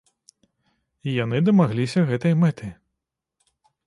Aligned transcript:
І 1.11 1.11
яны 1.23 1.37
дамагліся 1.49 1.99
гэтай 2.13 2.33
мэты. 2.45 2.67